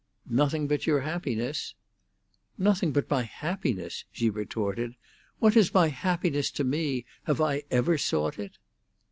[0.31, 1.75] "Nothing but your happiness."
[2.57, 4.95] "Nothing but my happiness!" she retorted.
[5.37, 7.05] "What is my happiness to me?
[7.25, 8.57] Have I ever sought it?"